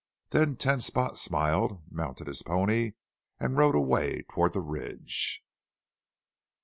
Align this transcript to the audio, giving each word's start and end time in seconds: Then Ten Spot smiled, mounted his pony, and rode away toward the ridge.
Then 0.31 0.55
Ten 0.55 0.81
Spot 0.81 1.15
smiled, 1.15 1.83
mounted 1.91 2.25
his 2.25 2.41
pony, 2.41 2.93
and 3.39 3.55
rode 3.55 3.75
away 3.75 4.25
toward 4.31 4.53
the 4.53 4.59
ridge. 4.59 5.45